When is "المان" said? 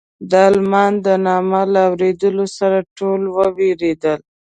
0.51-0.93